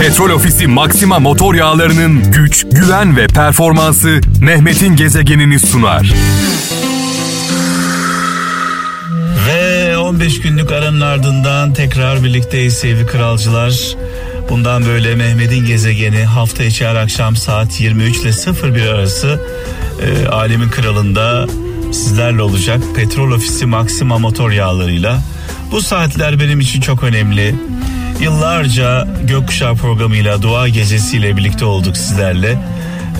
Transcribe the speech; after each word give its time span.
Petrol 0.00 0.30
Ofisi 0.30 0.66
Maxima 0.66 1.18
motor 1.18 1.54
yağlarının 1.54 2.32
güç, 2.32 2.66
güven 2.72 3.16
ve 3.16 3.26
performansı 3.26 4.20
Mehmet'in 4.40 4.96
gezegenini 4.96 5.60
sunar. 5.60 6.12
Ve 9.48 9.96
15 9.98 10.40
günlük 10.40 10.72
aranın 10.72 11.00
ardından 11.00 11.72
tekrar 11.72 12.24
birlikteyiz 12.24 12.74
sevgili 12.74 13.06
kralcılar. 13.06 13.96
Bundan 14.50 14.86
böyle 14.86 15.14
Mehmet'in 15.14 15.66
gezegeni 15.66 16.24
hafta 16.24 16.64
içi 16.64 16.86
her 16.86 16.94
akşam 16.94 17.36
saat 17.36 17.80
23 17.80 18.16
ile 18.16 18.30
01 18.74 18.86
arası 18.86 19.40
e, 20.02 20.26
Alemin 20.28 20.68
Kralı'nda 20.68 21.46
sizlerle 21.92 22.42
olacak. 22.42 22.80
Petrol 22.96 23.32
Ofisi 23.32 23.66
Maxima 23.66 24.18
motor 24.18 24.50
yağlarıyla. 24.50 25.22
Bu 25.70 25.82
saatler 25.82 26.40
benim 26.40 26.60
için 26.60 26.80
çok 26.80 27.02
önemli. 27.02 27.54
Yıllarca 28.20 29.08
Gökkuşağı 29.24 29.74
programıyla 29.74 30.42
Dua 30.42 30.68
Gecesi'yle 30.68 31.36
birlikte 31.36 31.64
olduk 31.64 31.96
sizlerle. 31.96 32.58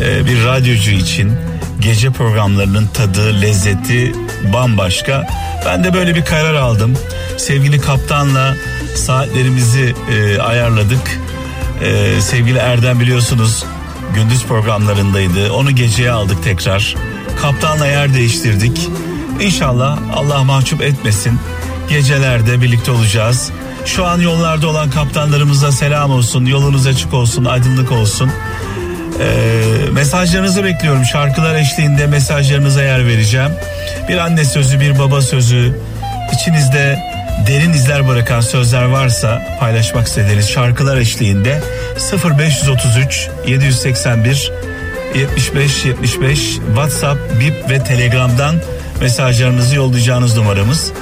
Ee, 0.02 0.26
bir 0.26 0.44
radyocu 0.44 0.90
için 0.90 1.32
gece 1.80 2.10
programlarının 2.10 2.86
tadı, 2.86 3.40
lezzeti 3.42 4.12
bambaşka. 4.52 5.26
Ben 5.66 5.84
de 5.84 5.94
böyle 5.94 6.14
bir 6.14 6.24
karar 6.24 6.54
aldım. 6.54 6.94
Sevgili 7.36 7.80
kaptanla 7.80 8.54
saatlerimizi 8.94 9.94
e, 10.12 10.38
ayarladık. 10.38 11.20
E, 11.84 12.20
sevgili 12.20 12.58
Erdem 12.58 13.00
biliyorsunuz 13.00 13.64
gündüz 14.14 14.44
programlarındaydı. 14.44 15.52
Onu 15.52 15.70
geceye 15.70 16.10
aldık 16.10 16.44
tekrar. 16.44 16.94
Kaptanla 17.42 17.86
yer 17.86 18.14
değiştirdik. 18.14 18.88
İnşallah 19.40 19.98
Allah 20.14 20.44
mahcup 20.44 20.82
etmesin. 20.82 21.38
Gecelerde 21.88 22.62
birlikte 22.62 22.90
olacağız. 22.90 23.50
Şu 23.86 24.06
an 24.06 24.20
yollarda 24.20 24.68
olan 24.68 24.90
kaptanlarımıza 24.90 25.72
selam 25.72 26.10
olsun. 26.10 26.46
Yolunuz 26.46 26.86
açık 26.86 27.14
olsun, 27.14 27.44
aydınlık 27.44 27.92
olsun. 27.92 28.30
Ee, 29.20 29.90
mesajlarınızı 29.92 30.64
bekliyorum. 30.64 31.04
Şarkılar 31.04 31.54
eşliğinde 31.54 32.06
mesajlarınıza 32.06 32.82
yer 32.82 33.06
vereceğim. 33.06 33.50
Bir 34.08 34.18
anne 34.18 34.44
sözü, 34.44 34.80
bir 34.80 34.98
baba 34.98 35.22
sözü, 35.22 35.78
içinizde 36.34 36.98
derin 37.46 37.72
izler 37.72 38.08
bırakan 38.08 38.40
sözler 38.40 38.84
varsa 38.84 39.56
paylaşmak 39.60 40.06
istediğiniz 40.06 40.48
şarkılar 40.48 40.96
eşliğinde 40.96 41.62
0533 42.24 43.28
781 43.46 44.52
75 45.14 45.84
75 45.84 46.38
WhatsApp, 46.40 47.40
Bip 47.40 47.70
ve 47.70 47.84
Telegram'dan 47.84 48.54
mesajlarınızı 49.00 49.76
yollayacağınız 49.76 50.36
numaramız. 50.36 50.92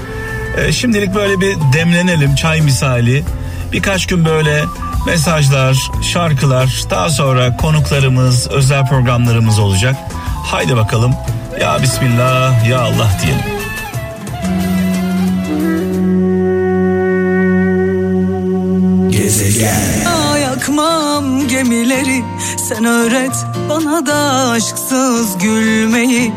Ee, 0.57 0.73
şimdilik 0.73 1.15
böyle 1.15 1.41
bir 1.41 1.57
demlenelim 1.73 2.35
çay 2.35 2.61
misali. 2.61 3.25
Birkaç 3.73 4.07
gün 4.07 4.25
böyle 4.25 4.65
mesajlar, 5.07 5.91
şarkılar, 6.03 6.85
daha 6.91 7.11
sonra 7.11 7.57
konuklarımız, 7.57 8.49
özel 8.51 8.87
programlarımız 8.87 9.59
olacak. 9.59 9.97
Haydi 10.47 10.77
bakalım. 10.77 11.15
Ya 11.61 11.83
Bismillah, 11.83 12.69
ya 12.69 12.81
Allah 12.81 13.11
diyelim. 13.23 13.55
Gezegen 19.11 19.94
gemileri 21.55 22.25
sen 22.69 22.85
öğret 22.85 23.37
bana 23.69 24.07
da 24.07 24.51
aşksız 24.51 25.39
gülmeyi 25.39 26.33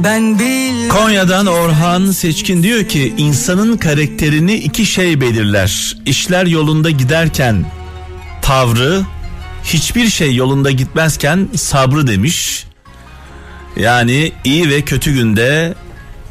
ben 0.00 0.38
bil 0.38 0.88
Konya'dan 0.88 1.46
Orhan 1.46 2.10
Seçkin 2.10 2.62
diyor 2.62 2.84
ki 2.84 3.14
insanın 3.18 3.76
karakterini 3.76 4.54
iki 4.54 4.86
şey 4.86 5.20
belirler. 5.20 5.96
İşler 6.06 6.46
yolunda 6.46 6.90
giderken 6.90 7.66
tavrı, 8.42 9.02
hiçbir 9.64 10.08
şey 10.08 10.34
yolunda 10.34 10.70
gitmezken 10.70 11.48
sabrı 11.56 12.06
demiş. 12.06 12.66
Yani 13.76 14.32
iyi 14.44 14.70
ve 14.70 14.82
kötü 14.82 15.12
günde 15.12 15.74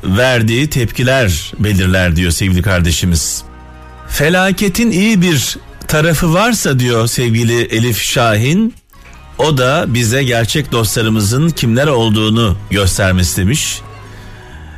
verdiği 0.04 0.70
tepkiler 0.70 1.54
belirler 1.60 2.16
diyor 2.16 2.32
sevgili 2.32 2.62
kardeşimiz. 2.62 3.44
Felaketin 4.08 4.92
iyi 4.92 5.22
bir 5.22 5.58
tarafı 5.90 6.34
varsa 6.34 6.80
diyor 6.80 7.08
sevgili 7.08 7.62
Elif 7.62 8.02
Şahin 8.02 8.74
o 9.38 9.58
da 9.58 9.86
bize 9.88 10.24
gerçek 10.24 10.72
dostlarımızın 10.72 11.50
kimler 11.50 11.88
olduğunu 11.88 12.58
göstermesi 12.70 13.42
demiş. 13.42 13.82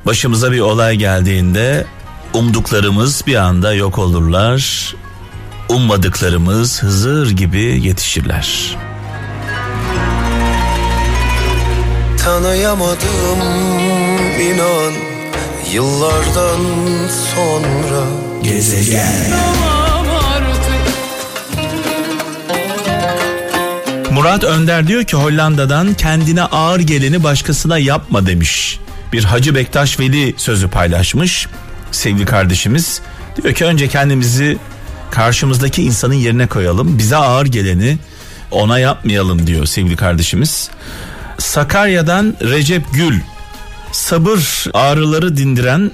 Başımıza 0.06 0.52
bir 0.52 0.60
olay 0.60 0.96
geldiğinde 0.96 1.86
umduklarımız 2.34 3.24
bir 3.28 3.36
anda 3.36 3.74
yok 3.74 3.98
olurlar. 3.98 4.96
Ummadıklarımız 5.70 6.84
Hızır 6.84 7.32
gibi 7.32 7.62
yetişirler. 7.62 8.78
Tanıyamadım 12.18 13.42
inan 14.42 14.94
yıllardan 15.74 16.60
sonra 17.36 18.06
Gezegen 18.44 19.81
Murat 24.22 24.44
Önder 24.44 24.88
diyor 24.88 25.04
ki 25.04 25.18
Hollanda'dan 25.18 25.94
kendine 25.94 26.44
ağır 26.44 26.80
geleni 26.80 27.24
başkasına 27.24 27.78
yapma 27.78 28.26
demiş. 28.26 28.80
Bir 29.14 29.24
Hacı 29.24 29.56
Bektaş 29.56 30.00
Veli 30.00 30.34
sözü 30.38 30.68
paylaşmış 30.68 31.48
sevgili 31.92 32.26
kardeşimiz. 32.26 33.02
Diyor 33.38 33.54
ki 33.54 33.66
önce 33.66 33.88
kendimizi 33.88 34.58
karşımızdaki 35.12 35.84
insanın 35.84 36.14
yerine 36.14 36.48
koyalım. 36.48 36.98
Bize 36.98 37.16
ağır 37.16 37.46
geleni 37.46 37.98
ona 38.52 38.80
yapmayalım 38.80 39.48
diyor 39.48 39.66
sevgili 39.66 39.96
kardeşimiz. 39.96 40.70
Sakarya'dan 41.38 42.36
Recep 42.42 42.84
Gül 42.94 43.20
sabır 43.92 44.66
ağrıları 44.74 45.38
dindiren 45.38 45.92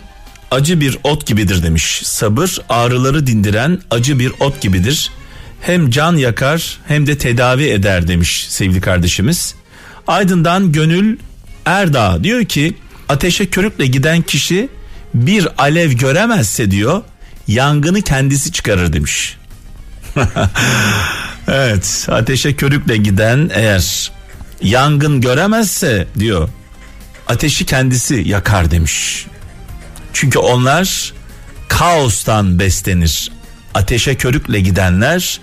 acı 0.52 0.82
bir 0.82 0.98
ot 1.04 1.26
gibidir 1.26 1.64
demiş. 1.64 2.02
Sabır 2.06 2.58
ağrıları 2.70 3.28
dindiren 3.28 3.80
acı 3.92 4.20
bir 4.20 4.32
ot 4.40 4.62
gibidir. 4.62 5.12
Hem 5.62 5.90
can 5.90 6.16
yakar 6.16 6.80
hem 6.88 7.08
de 7.08 7.18
tedavi 7.18 7.64
eder 7.64 8.08
demiş 8.08 8.46
sevgili 8.50 8.82
kardeşimiz. 8.82 9.56
Aydın'dan 10.08 10.72
Gönül 10.72 11.18
Erdağ 11.66 12.24
diyor 12.24 12.46
ki 12.46 12.74
ateşe 13.10 13.46
körükle 13.46 13.86
giden 13.86 14.22
kişi 14.22 14.70
bir 15.14 15.48
alev 15.58 15.92
göremezse 15.92 16.72
diyor 16.72 17.02
yangını 17.48 18.02
kendisi 18.02 18.52
çıkarır 18.52 18.94
demiş. 18.94 19.38
evet 21.48 22.08
ateşe 22.12 22.56
körükle 22.56 22.98
giden 22.98 23.52
eğer 23.54 24.12
yangın 24.62 25.22
göremezse 25.22 26.08
diyor 26.20 26.50
ateşi 27.28 27.66
kendisi 27.66 28.16
yakar 28.16 28.72
demiş. 28.72 29.26
Çünkü 30.14 30.40
onlar 30.40 31.14
kaostan 31.68 32.60
beslenir. 32.60 33.32
Ateşe 33.78 34.16
körükle 34.16 34.60
gidenler 34.60 35.42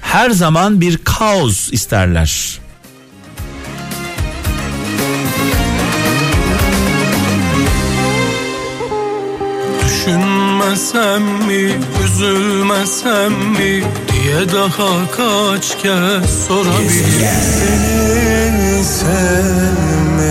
her 0.00 0.30
zaman 0.30 0.80
bir 0.80 0.98
kaos 1.04 1.72
isterler. 1.72 2.60
Düşünmesem 9.84 11.22
mi 11.22 11.72
üzülmesem 12.04 13.32
mi 13.32 13.84
diye 14.12 14.52
daha 14.54 15.10
kaç 15.10 15.78
kez 15.82 16.46
sorabilirim 16.46 17.42
Seni 17.58 18.84
sevmekte 18.84 20.22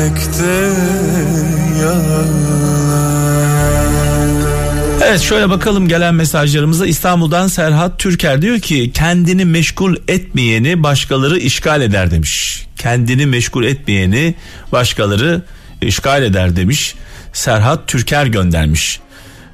Evet 5.12 5.22
şöyle 5.22 5.50
bakalım 5.50 5.88
gelen 5.88 6.16
mesajlarımıza 6.16 6.86
İstanbul'dan 6.88 7.48
Serhat 7.48 8.00
Türker 8.00 8.42
diyor 8.42 8.60
ki 8.60 8.92
kendini 8.94 9.46
meşgul 9.46 9.96
etmeyeni 10.08 10.84
başkaları 10.84 11.38
işgal 11.38 11.82
eder 11.82 12.12
demiş. 12.12 12.66
Kendini 12.78 13.26
meşgul 13.26 13.64
etmeyeni 13.64 14.36
başkaları 14.72 15.42
işgal 15.82 16.24
eder 16.24 16.56
demiş. 16.56 16.96
Serhat 17.34 17.88
Türker 17.88 18.26
göndermiş 18.26 19.00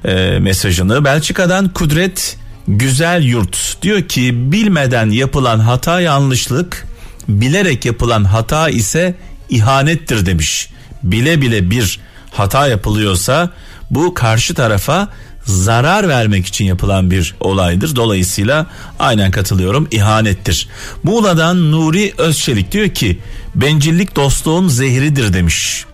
e, 0.04 0.38
mesajını. 0.40 1.04
Belçika'dan 1.04 1.68
Kudret 1.68 2.36
Güzel 2.68 3.22
Yurt 3.22 3.82
diyor 3.82 4.02
ki 4.02 4.52
bilmeden 4.52 5.10
yapılan 5.10 5.58
hata 5.58 6.00
yanlışlık, 6.00 6.86
bilerek 7.28 7.84
yapılan 7.84 8.24
hata 8.24 8.68
ise 8.68 9.14
ihanettir 9.48 10.26
demiş. 10.26 10.68
Bile 11.02 11.40
bile 11.40 11.70
bir 11.70 12.00
hata 12.30 12.68
yapılıyorsa 12.68 13.50
bu 13.90 14.14
karşı 14.14 14.54
tarafa 14.54 15.08
zarar 15.48 16.08
vermek 16.08 16.46
için 16.46 16.64
yapılan 16.64 17.10
bir 17.10 17.34
olaydır. 17.40 17.96
Dolayısıyla 17.96 18.66
aynen 18.98 19.30
katılıyorum 19.30 19.88
ihanettir. 19.90 20.68
Muğla'dan 21.02 21.72
Nuri 21.72 22.12
Özçelik 22.18 22.72
diyor 22.72 22.88
ki 22.88 23.18
bencillik 23.54 24.16
dostluğun 24.16 24.68
zehridir 24.68 25.32
demiş 25.32 25.84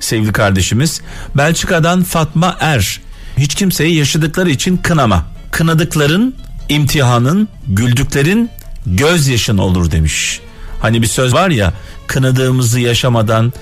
sevgili 0.00 0.32
kardeşimiz. 0.32 1.00
Belçika'dan 1.34 2.02
Fatma 2.02 2.56
Er 2.60 3.00
hiç 3.38 3.54
kimseyi 3.54 3.94
yaşadıkları 3.94 4.50
için 4.50 4.76
kınama. 4.76 5.26
Kınadıkların, 5.50 6.34
imtihanın, 6.68 7.48
güldüklerin 7.66 8.50
gözyaşın 8.86 9.58
olur 9.58 9.90
demiş. 9.90 10.40
Hani 10.80 11.02
bir 11.02 11.06
söz 11.06 11.34
var 11.34 11.50
ya 11.50 11.72
kınadığımızı 12.06 12.80
yaşamadan 12.80 13.52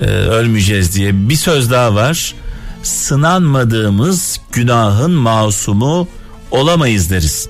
e, 0.00 0.04
ölmeyeceğiz 0.04 0.94
diye 0.94 1.28
bir 1.28 1.36
söz 1.36 1.70
daha 1.70 1.94
var. 1.94 2.34
Sınanmadığımız 2.82 4.27
günahın 4.58 5.10
masumu 5.10 6.08
olamayız 6.50 7.10
deriz. 7.10 7.48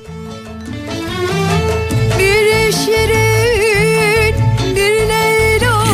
Bir 2.19 2.73
şirin 2.73 4.35
bir 4.77 5.09
Leyla 5.09 5.85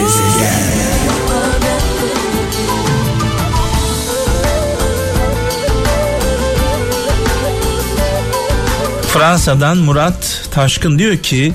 Fransa'dan 9.09 9.77
Murat 9.79 10.49
Taşkın 10.51 10.99
diyor 10.99 11.17
ki 11.17 11.53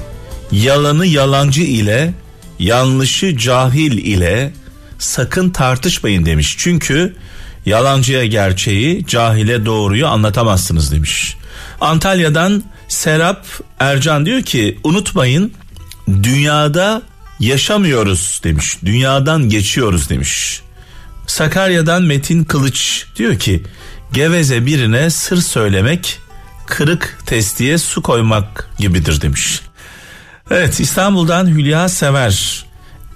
yalanı 0.51 1.05
yalancı 1.05 1.61
ile 1.61 2.13
yanlışı 2.59 3.37
cahil 3.37 3.91
ile 3.91 4.53
sakın 4.99 5.49
tartışmayın 5.49 6.25
demiş. 6.25 6.55
Çünkü 6.57 7.15
yalancıya 7.69 8.25
gerçeği 8.25 9.05
cahile 9.07 9.65
doğruyu 9.65 10.07
anlatamazsınız 10.07 10.91
demiş. 10.91 11.37
Antalya'dan 11.81 12.63
Serap 12.87 13.45
Ercan 13.79 14.25
diyor 14.25 14.41
ki 14.41 14.79
unutmayın 14.83 15.53
dünyada 16.07 17.01
yaşamıyoruz 17.39 18.41
demiş. 18.43 18.77
Dünyadan 18.85 19.49
geçiyoruz 19.49 20.09
demiş. 20.09 20.61
Sakarya'dan 21.27 22.03
Metin 22.03 22.43
Kılıç 22.43 23.05
diyor 23.15 23.39
ki 23.39 23.63
geveze 24.13 24.65
birine 24.65 25.09
sır 25.09 25.41
söylemek 25.41 26.19
kırık 26.67 27.17
testiye 27.25 27.77
su 27.77 28.01
koymak 28.01 28.69
gibidir 28.79 29.21
demiş. 29.21 29.61
Evet 30.51 30.79
İstanbul'dan 30.79 31.47
Hülya 31.47 31.89
Sever 31.89 32.65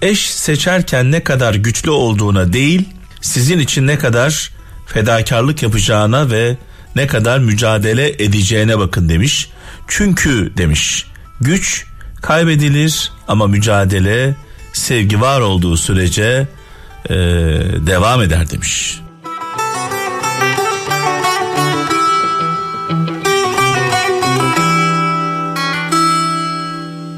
eş 0.02 0.30
seçerken 0.30 1.12
ne 1.12 1.24
kadar 1.24 1.54
güçlü 1.54 1.90
olduğuna 1.90 2.52
değil 2.52 2.88
sizin 3.24 3.58
için 3.58 3.86
ne 3.86 3.98
kadar 3.98 4.50
fedakarlık 4.86 5.62
yapacağına 5.62 6.30
ve 6.30 6.56
ne 6.96 7.06
kadar 7.06 7.38
mücadele 7.38 8.08
edeceğine 8.08 8.78
bakın 8.78 9.08
demiş. 9.08 9.48
Çünkü 9.88 10.52
demiş 10.56 11.06
güç 11.40 11.86
kaybedilir 12.22 13.12
ama 13.28 13.46
mücadele 13.46 14.34
sevgi 14.72 15.20
var 15.20 15.40
olduğu 15.40 15.76
sürece 15.76 16.48
eee, 17.10 17.16
devam 17.86 18.22
eder 18.22 18.50
demiş. 18.50 19.00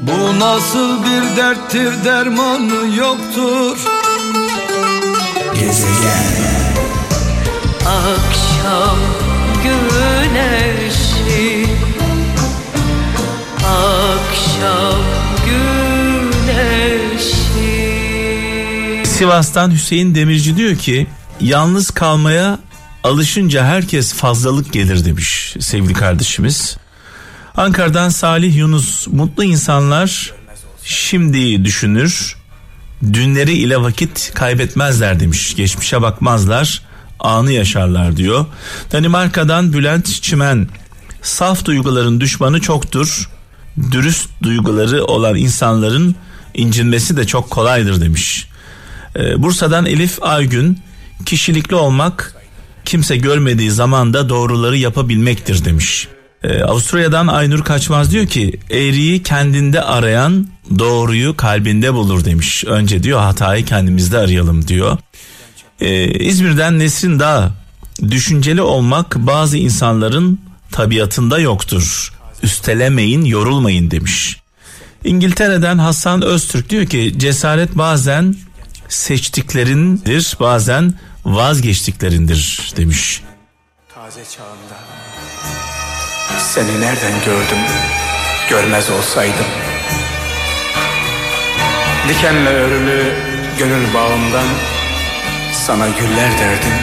Bu 0.01 0.39
nasıl 0.39 1.03
bir 1.03 1.37
derttir 1.37 2.05
dermanı 2.05 2.95
yoktur 2.95 3.77
Akşam 7.85 8.97
güneşi 9.63 11.65
Akşam 13.65 15.01
güneşi 15.45 17.37
Sivas'tan 19.05 19.71
Hüseyin 19.71 20.15
Demirci 20.15 20.57
diyor 20.57 20.75
ki 20.75 21.07
yalnız 21.41 21.91
kalmaya 21.91 22.59
alışınca 23.03 23.65
herkes 23.65 24.13
fazlalık 24.13 24.73
gelir 24.73 25.05
demiş 25.05 25.55
sevgili 25.59 25.93
kardeşimiz. 25.93 26.77
Ankara'dan 27.55 28.09
Salih 28.09 28.55
Yunus 28.55 29.07
mutlu 29.07 29.43
insanlar 29.43 30.33
şimdi 30.83 31.65
düşünür 31.65 32.36
dünleri 33.13 33.53
ile 33.53 33.81
vakit 33.81 34.31
kaybetmezler 34.33 35.19
demiş 35.19 35.55
geçmişe 35.55 36.01
bakmazlar 36.01 36.81
anı 37.19 37.51
yaşarlar 37.51 38.17
diyor. 38.17 38.45
Danimarka'dan 38.91 39.73
Bülent 39.73 40.21
Çimen 40.21 40.67
saf 41.21 41.65
duyguların 41.65 42.21
düşmanı 42.21 42.61
çoktur 42.61 43.29
dürüst 43.91 44.29
duyguları 44.43 45.05
olan 45.05 45.35
insanların 45.35 46.15
incinmesi 46.53 47.17
de 47.17 47.27
çok 47.27 47.49
kolaydır 47.49 48.01
demiş. 48.01 48.47
Ee, 49.15 49.43
Bursa'dan 49.43 49.85
Elif 49.85 50.23
Aygün 50.23 50.79
kişilikli 51.25 51.75
olmak 51.75 52.35
kimse 52.85 53.17
görmediği 53.17 53.71
zamanda 53.71 54.29
doğruları 54.29 54.77
yapabilmektir 54.77 55.65
demiş. 55.65 56.07
Ee, 56.47 56.63
Avusturya'dan 56.63 57.27
Aynur 57.27 57.63
Kaçmaz 57.63 58.11
diyor 58.11 58.27
ki 58.27 58.59
eğriyi 58.69 59.23
kendinde 59.23 59.81
arayan 59.81 60.47
doğruyu 60.79 61.37
kalbinde 61.37 61.93
bulur 61.93 62.25
demiş. 62.25 62.63
Önce 62.67 63.03
diyor 63.03 63.19
hatayı 63.19 63.65
kendimizde 63.65 64.17
arayalım 64.17 64.67
diyor. 64.67 64.97
Ee, 65.81 66.07
İzmir'den 66.07 66.79
Nesrin 66.79 67.19
Dağ 67.19 67.51
düşünceli 68.01 68.61
olmak 68.61 69.15
bazı 69.15 69.57
insanların 69.57 70.41
tabiatında 70.71 71.39
yoktur. 71.39 72.13
Üstelemeyin 72.43 73.25
yorulmayın 73.25 73.91
demiş. 73.91 74.37
İngiltere'den 75.03 75.77
Hasan 75.77 76.21
Öztürk 76.21 76.69
diyor 76.69 76.85
ki 76.85 77.13
cesaret 77.17 77.77
bazen 77.77 78.35
seçtiklerindir 78.89 80.37
bazen 80.39 80.93
vazgeçtiklerindir 81.25 82.73
demiş. 82.77 83.21
Taze 83.95 84.23
çağımda 84.37 84.77
seni 86.37 86.81
nereden 86.81 87.23
gördüm 87.25 87.57
görmez 88.49 88.89
olsaydım? 88.89 89.45
Dikenle 92.09 92.49
örülü 92.49 93.13
gönül 93.59 93.93
bağımdan 93.93 94.47
sana 95.53 95.87
güller 95.87 96.31
derdim 96.39 96.73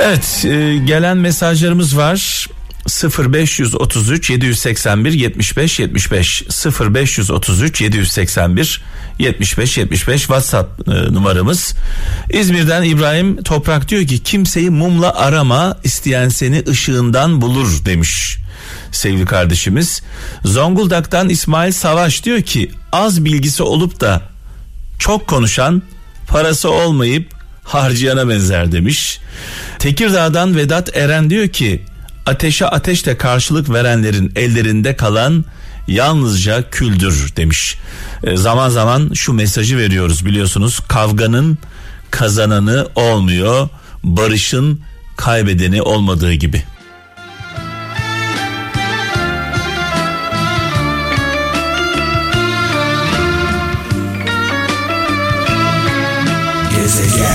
Evet 0.00 0.44
e, 0.44 0.76
gelen 0.76 1.16
mesajlarımız 1.16 1.96
var. 1.96 2.48
0533 2.88 4.30
781 4.30 5.12
75 5.12 5.80
75 5.80 6.42
0533 6.80 7.80
781 7.80 8.82
75 9.18 9.78
75 9.78 10.20
WhatsApp 10.20 10.88
e, 10.88 10.92
numaramız. 10.92 11.74
İzmir'den 12.30 12.82
İbrahim 12.82 13.42
Toprak 13.42 13.88
diyor 13.88 14.06
ki 14.06 14.22
kimseyi 14.22 14.70
mumla 14.70 15.14
arama 15.14 15.76
isteyen 15.84 16.28
seni 16.28 16.64
ışığından 16.68 17.40
bulur 17.40 17.84
demiş 17.84 18.38
sevgili 18.92 19.24
kardeşimiz. 19.24 20.02
Zonguldak'tan 20.44 21.28
İsmail 21.28 21.72
Savaş 21.72 22.24
diyor 22.24 22.42
ki 22.42 22.70
az 22.92 23.24
bilgisi 23.24 23.62
olup 23.62 24.00
da 24.00 24.22
çok 24.98 25.26
konuşan 25.26 25.82
parası 26.28 26.70
olmayıp 26.70 27.32
harcayana 27.64 28.28
benzer 28.28 28.72
demiş. 28.72 29.20
Tekirdağ'dan 29.78 30.56
Vedat 30.56 30.96
Eren 30.96 31.30
diyor 31.30 31.48
ki 31.48 31.82
ateşe 32.26 32.66
ateşle 32.66 33.16
karşılık 33.16 33.70
verenlerin 33.70 34.32
ellerinde 34.36 34.96
kalan 34.96 35.44
yalnızca 35.88 36.70
küldür 36.70 37.32
demiş. 37.36 37.78
E, 38.24 38.36
zaman 38.36 38.68
zaman 38.68 39.10
şu 39.14 39.32
mesajı 39.32 39.78
veriyoruz 39.78 40.26
biliyorsunuz 40.26 40.80
kavganın 40.88 41.58
kazananı 42.10 42.88
olmuyor 42.94 43.68
barışın 44.04 44.80
kaybedeni 45.16 45.82
olmadığı 45.82 46.32
gibi. 46.32 46.62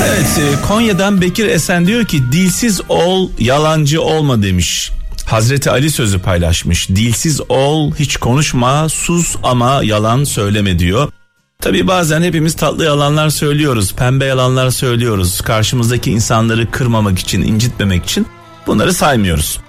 Evet 0.08 0.40
e, 0.40 0.68
Konya'dan 0.68 1.22
Bekir 1.22 1.46
Esen 1.46 1.88
diyor 1.88 2.06
ki 2.06 2.32
dilsiz 2.32 2.82
ol 2.90 3.30
yalancı 3.40 4.02
olma 4.02 4.44
demiş. 4.44 4.92
Hazreti 5.34 5.70
Ali 5.72 5.92
sözü 5.92 6.20
paylaşmış. 6.20 6.90
Dilsiz 6.90 7.42
ol 7.50 7.96
hiç 7.96 8.18
konuşma 8.18 8.90
sus 8.90 9.36
ama 9.44 9.84
yalan 9.84 10.24
söyleme 10.24 10.80
diyor. 10.80 11.12
Tabi 11.60 11.88
bazen 11.88 12.22
hepimiz 12.22 12.56
tatlı 12.56 12.86
yalanlar 12.86 13.30
söylüyoruz, 13.30 13.94
pembe 13.94 14.26
yalanlar 14.26 14.70
söylüyoruz. 14.70 15.42
Karşımızdaki 15.42 16.12
insanları 16.12 16.72
kırmamak 16.72 17.20
için, 17.20 17.42
incitmemek 17.42 18.04
için 18.06 18.28
bunları 18.68 18.94
saymıyoruz. 18.94 19.60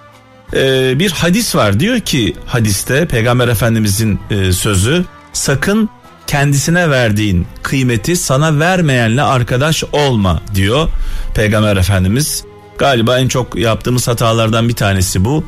Ee, 0.55 0.99
bir 0.99 1.11
hadis 1.11 1.57
var 1.57 1.81
diyor 1.81 2.01
ki 2.01 2.37
hadiste 2.47 3.09
Peygamber 3.09 3.49
Efendimizin 3.49 4.21
e, 4.31 4.53
sözü 4.53 5.05
sakın 5.33 5.89
kendisine 6.27 6.91
verdiğin 6.91 7.47
kıymeti 7.63 8.17
sana 8.17 8.59
vermeyenle 8.59 9.23
arkadaş 9.23 9.85
olma 9.93 10.43
diyor 10.55 10.89
Peygamber 11.35 11.77
Efendimiz. 11.77 12.45
Galiba 12.79 13.19
en 13.19 13.29
çok 13.29 13.57
yaptığımız 13.57 14.09
hatalardan 14.09 14.69
bir 14.69 14.75
tanesi 14.75 15.25
bu. 15.25 15.45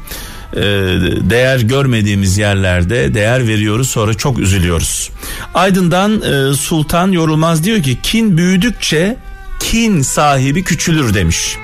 Ee, 0.56 0.60
değer 1.30 1.60
görmediğimiz 1.60 2.38
yerlerde 2.38 3.14
değer 3.14 3.48
veriyoruz 3.48 3.90
sonra 3.90 4.14
çok 4.14 4.38
üzülüyoruz. 4.38 5.10
Aydın'dan 5.54 6.22
e, 6.22 6.54
Sultan 6.54 7.12
Yorulmaz 7.12 7.64
diyor 7.64 7.82
ki 7.82 7.98
kin 8.02 8.36
büyüdükçe 8.36 9.16
kin 9.60 10.02
sahibi 10.02 10.64
küçülür 10.64 11.14
demiş. 11.14 11.56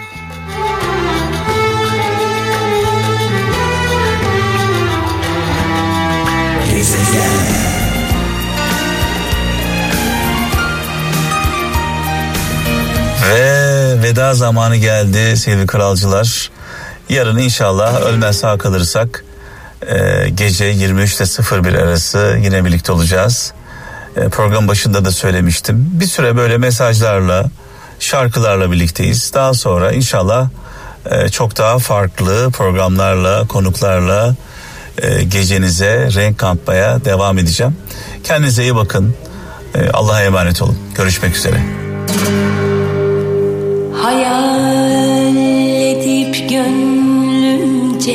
Ve 13.30 13.71
veda 14.02 14.34
zamanı 14.34 14.76
geldi 14.76 15.36
sevgili 15.36 15.66
kralcılar. 15.66 16.50
Yarın 17.08 17.38
inşallah 17.38 18.00
ölmez 18.00 18.38
sağ 18.38 18.58
kalırsak 18.58 19.24
e, 19.86 20.28
gece 20.28 20.64
23 20.64 21.14
ile 21.16 21.64
01 21.64 21.74
arası 21.74 22.38
yine 22.42 22.64
birlikte 22.64 22.92
olacağız. 22.92 23.52
E, 24.16 24.28
program 24.28 24.68
başında 24.68 25.04
da 25.04 25.12
söylemiştim. 25.12 25.90
Bir 25.92 26.06
süre 26.06 26.36
böyle 26.36 26.58
mesajlarla, 26.58 27.44
şarkılarla 28.00 28.72
birlikteyiz. 28.72 29.34
Daha 29.34 29.54
sonra 29.54 29.92
inşallah 29.92 30.48
e, 31.10 31.28
çok 31.28 31.58
daha 31.58 31.78
farklı 31.78 32.50
programlarla, 32.50 33.46
konuklarla 33.46 34.34
e, 34.98 35.22
gecenize 35.22 36.08
renk 36.14 36.38
kampaya 36.38 37.04
devam 37.04 37.38
edeceğim. 37.38 37.76
Kendinize 38.24 38.62
iyi 38.62 38.74
bakın. 38.74 39.14
E, 39.74 39.90
Allah'a 39.90 40.22
emanet 40.22 40.62
olun. 40.62 40.78
Görüşmek 40.94 41.36
üzere. 41.36 41.62
Hayal 44.02 45.36
edip 45.36 46.50
gönlümce 46.50 48.12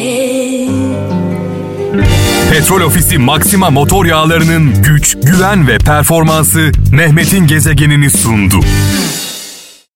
Petrol 2.51 2.81
Ofisi 2.81 3.17
Maxima 3.17 3.69
motor 3.69 4.05
yağlarının 4.05 4.83
güç, 4.83 5.17
güven 5.23 5.67
ve 5.67 5.77
performansı 5.77 6.71
Mehmet'in 6.91 7.47
gezegenini 7.47 8.09
sundu. 8.09 8.59